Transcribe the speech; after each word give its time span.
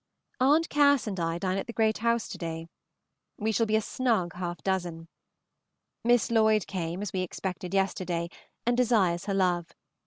Aunt 0.39 0.67
Cass. 0.69 1.05
and 1.05 1.19
I 1.19 1.37
dine 1.37 1.59
at 1.59 1.67
the 1.67 1.73
Great 1.73 1.99
House 1.99 2.27
to 2.29 2.39
day. 2.39 2.65
We 3.37 3.51
shall 3.51 3.67
be 3.67 3.75
a 3.75 3.81
snug 3.81 4.33
half 4.33 4.57
dozen. 4.63 5.09
Miss 6.03 6.31
Lloyd 6.31 6.65
came, 6.65 7.03
as 7.03 7.13
we 7.13 7.21
expected, 7.21 7.71
yesterday, 7.75 8.29
and 8.65 8.75
desires 8.75 9.25
her 9.25 9.35
love. 9.35 9.67